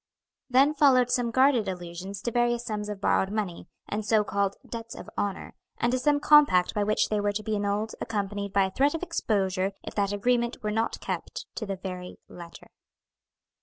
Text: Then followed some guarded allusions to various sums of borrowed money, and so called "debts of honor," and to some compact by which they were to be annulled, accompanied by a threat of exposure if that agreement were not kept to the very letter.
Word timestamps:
Then 0.49 0.73
followed 0.73 1.11
some 1.11 1.29
guarded 1.29 1.67
allusions 1.67 2.23
to 2.23 2.31
various 2.31 2.65
sums 2.65 2.89
of 2.89 2.99
borrowed 2.99 3.29
money, 3.29 3.67
and 3.87 4.03
so 4.03 4.23
called 4.23 4.55
"debts 4.67 4.95
of 4.95 5.07
honor," 5.15 5.53
and 5.77 5.91
to 5.91 5.99
some 5.99 6.19
compact 6.19 6.73
by 6.73 6.83
which 6.83 7.09
they 7.09 7.19
were 7.19 7.31
to 7.31 7.43
be 7.43 7.55
annulled, 7.55 7.93
accompanied 8.01 8.51
by 8.51 8.63
a 8.65 8.71
threat 8.71 8.95
of 8.95 9.03
exposure 9.03 9.73
if 9.83 9.93
that 9.93 10.11
agreement 10.11 10.63
were 10.63 10.71
not 10.71 10.99
kept 11.01 11.45
to 11.53 11.67
the 11.67 11.75
very 11.75 12.17
letter. 12.27 12.71